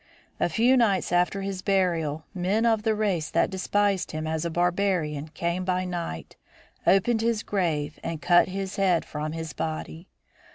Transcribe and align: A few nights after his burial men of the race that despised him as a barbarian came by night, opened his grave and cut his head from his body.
A 0.39 0.49
few 0.49 0.77
nights 0.77 1.11
after 1.11 1.43
his 1.43 1.61
burial 1.61 2.25
men 2.33 2.65
of 2.65 2.81
the 2.81 2.95
race 2.95 3.29
that 3.29 3.51
despised 3.51 4.13
him 4.13 4.25
as 4.25 4.43
a 4.43 4.49
barbarian 4.49 5.27
came 5.27 5.63
by 5.63 5.85
night, 5.85 6.37
opened 6.87 7.21
his 7.21 7.43
grave 7.43 7.99
and 8.03 8.19
cut 8.19 8.47
his 8.47 8.77
head 8.77 9.05
from 9.05 9.33
his 9.33 9.53
body. 9.53 10.09